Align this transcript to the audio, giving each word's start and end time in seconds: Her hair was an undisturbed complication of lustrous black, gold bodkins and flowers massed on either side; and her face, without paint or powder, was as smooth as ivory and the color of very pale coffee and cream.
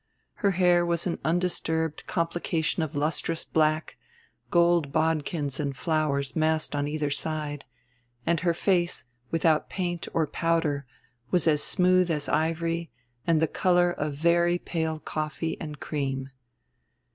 Her 0.37 0.49
hair 0.57 0.83
was 0.83 1.05
an 1.05 1.19
undisturbed 1.23 2.07
complication 2.07 2.81
of 2.81 2.95
lustrous 2.95 3.43
black, 3.43 3.97
gold 4.49 4.91
bodkins 4.91 5.59
and 5.59 5.77
flowers 5.77 6.35
massed 6.35 6.75
on 6.75 6.87
either 6.87 7.11
side; 7.11 7.65
and 8.25 8.39
her 8.39 8.55
face, 8.55 9.05
without 9.29 9.69
paint 9.69 10.07
or 10.11 10.25
powder, 10.25 10.87
was 11.29 11.45
as 11.47 11.61
smooth 11.61 12.09
as 12.09 12.27
ivory 12.27 12.89
and 13.27 13.39
the 13.39 13.47
color 13.47 13.91
of 13.91 14.15
very 14.15 14.57
pale 14.57 14.97
coffee 14.97 15.55
and 15.61 15.79
cream. 15.79 16.31